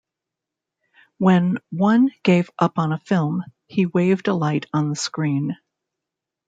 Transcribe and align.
When 1.19 1.59
one 1.69 2.09
gave 2.23 2.49
up 2.57 2.79
on 2.79 2.91
a 2.91 2.97
film, 2.97 3.43
he 3.67 3.85
waved 3.85 4.27
a 4.27 4.33
light 4.33 4.65
on 4.73 4.89
the 4.89 4.95
screen. 4.95 5.57